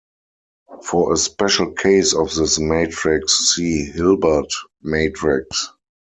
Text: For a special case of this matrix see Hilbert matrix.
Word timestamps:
For 0.83 1.13
a 1.13 1.17
special 1.17 1.73
case 1.73 2.15
of 2.15 2.33
this 2.33 2.57
matrix 2.57 3.53
see 3.53 3.85
Hilbert 3.91 4.51
matrix. 4.81 5.67